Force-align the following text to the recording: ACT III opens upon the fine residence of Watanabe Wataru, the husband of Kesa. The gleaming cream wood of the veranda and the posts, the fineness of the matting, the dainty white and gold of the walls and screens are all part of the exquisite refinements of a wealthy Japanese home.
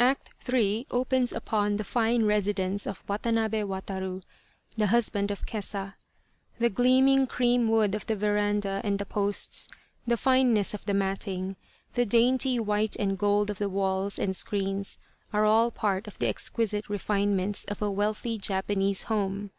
ACT 0.00 0.30
III 0.50 0.86
opens 0.90 1.30
upon 1.30 1.76
the 1.76 1.84
fine 1.84 2.24
residence 2.24 2.86
of 2.86 3.02
Watanabe 3.06 3.64
Wataru, 3.64 4.22
the 4.78 4.86
husband 4.86 5.30
of 5.30 5.44
Kesa. 5.44 5.92
The 6.58 6.70
gleaming 6.70 7.26
cream 7.26 7.68
wood 7.68 7.94
of 7.94 8.06
the 8.06 8.16
veranda 8.16 8.80
and 8.82 8.98
the 8.98 9.04
posts, 9.04 9.68
the 10.06 10.16
fineness 10.16 10.72
of 10.72 10.86
the 10.86 10.94
matting, 10.94 11.56
the 11.92 12.06
dainty 12.06 12.58
white 12.58 12.96
and 12.96 13.18
gold 13.18 13.50
of 13.50 13.58
the 13.58 13.68
walls 13.68 14.18
and 14.18 14.34
screens 14.34 14.96
are 15.34 15.44
all 15.44 15.70
part 15.70 16.06
of 16.06 16.18
the 16.18 16.28
exquisite 16.28 16.88
refinements 16.88 17.66
of 17.66 17.82
a 17.82 17.90
wealthy 17.90 18.38
Japanese 18.38 19.02
home. 19.02 19.50